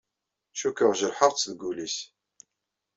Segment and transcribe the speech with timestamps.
[0.59, 1.97] Cikkeɣ jerḥeɣ-t deg wul-nnes.